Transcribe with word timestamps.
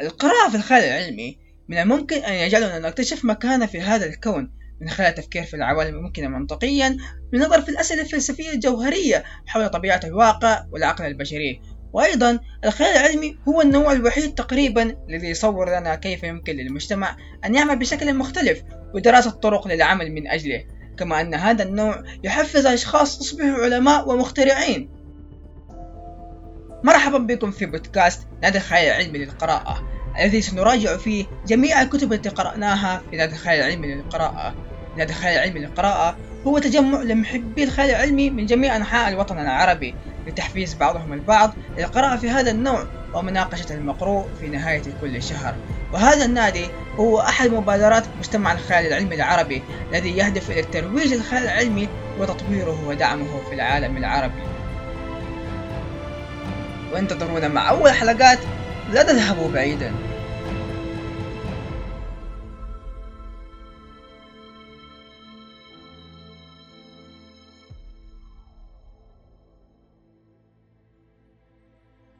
القراءة 0.00 0.50
في 0.50 0.56
الخيال 0.56 0.84
العلمي 0.84 1.38
من 1.68 1.78
الممكن 1.78 2.16
أن 2.16 2.34
يجعلنا 2.34 2.78
نكتشف 2.78 3.24
مكانة 3.24 3.66
في 3.66 3.80
هذا 3.80 4.06
الكون 4.06 4.50
من 4.80 4.88
خلال 4.88 5.08
التفكير 5.08 5.44
في 5.44 5.54
العوالم 5.54 5.96
الممكنة 5.96 6.28
منطقيا 6.28 6.96
بالنظر 7.32 7.62
في 7.62 7.68
الأسئلة 7.68 8.02
الفلسفية 8.02 8.52
الجوهرية 8.52 9.24
حول 9.46 9.68
طبيعة 9.68 10.00
الواقع 10.04 10.64
والعقل 10.72 11.06
البشري. 11.06 11.60
وأيضا 11.92 12.38
الخيال 12.64 12.96
العلمي 12.96 13.38
هو 13.48 13.60
النوع 13.60 13.92
الوحيد 13.92 14.34
تقريبا 14.34 14.96
الذي 15.08 15.26
يصور 15.26 15.78
لنا 15.78 15.94
كيف 15.94 16.22
يمكن 16.22 16.56
للمجتمع 16.56 17.16
أن 17.44 17.54
يعمل 17.54 17.78
بشكل 17.78 18.14
مختلف 18.14 18.62
ودراسة 18.94 19.30
طرق 19.30 19.68
للعمل 19.68 20.12
من 20.12 20.28
أجله. 20.28 20.64
كما 20.98 21.20
أن 21.20 21.34
هذا 21.34 21.62
النوع 21.62 22.02
يحفز 22.24 22.66
أشخاص 22.66 23.20
يصبحوا 23.20 23.64
علماء 23.64 24.08
ومخترعين. 24.08 24.95
مرحبا 26.86 27.18
بكم 27.18 27.50
في 27.50 27.66
بودكاست 27.66 28.26
نادي 28.42 28.58
الخيال 28.58 28.86
العلمي 28.86 29.18
للقراءة 29.18 29.82
الذي 30.20 30.42
سنراجع 30.42 30.96
فيه 30.96 31.24
جميع 31.46 31.82
الكتب 31.82 32.12
التي 32.12 32.28
قرأناها 32.28 33.02
في 33.10 33.16
نادي 33.16 33.32
الخيال 33.32 33.60
العلمي 33.60 33.94
للقراءة. 33.94 34.54
نادي 34.96 35.12
الخيال 35.12 35.34
العلمي 35.34 35.60
للقراءة 35.60 36.16
هو 36.46 36.58
تجمع 36.58 37.02
لمحبي 37.02 37.64
الخيال 37.64 37.90
العلمي 37.90 38.30
من 38.30 38.46
جميع 38.46 38.76
أنحاء 38.76 39.08
الوطن 39.08 39.38
العربي 39.38 39.94
لتحفيز 40.26 40.74
بعضهم 40.74 41.12
البعض 41.12 41.54
للقراءة 41.78 42.16
في 42.16 42.30
هذا 42.30 42.50
النوع 42.50 42.86
ومناقشة 43.14 43.74
المقروء 43.74 44.28
في 44.40 44.48
نهاية 44.48 44.82
كل 45.00 45.22
شهر. 45.22 45.54
وهذا 45.92 46.24
النادي 46.24 46.66
هو 46.96 47.20
أحد 47.20 47.50
مبادرات 47.50 48.04
مجتمع 48.18 48.52
الخيال 48.52 48.86
العلمي 48.86 49.14
العربي 49.14 49.62
الذي 49.90 50.16
يهدف 50.16 50.50
إلى 50.50 50.60
الترويج 50.60 51.14
للخيال 51.14 51.42
العلمي 51.42 51.88
وتطويره 52.18 52.88
ودعمه 52.88 53.40
في 53.48 53.54
العالم 53.54 53.96
العربي. 53.96 54.55
وانتظرونا 56.96 57.48
مع 57.48 57.70
أول 57.70 57.92
حلقات. 57.92 58.38
لا 58.92 59.02
تذهبوا 59.02 59.50
بعيدا. 59.50 59.92